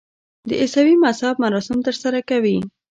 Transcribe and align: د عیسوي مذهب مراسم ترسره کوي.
د 0.47 0.49
عیسوي 0.61 0.95
مذهب 1.05 1.35
مراسم 1.43 1.77
ترسره 1.87 2.19
کوي. 2.29 2.57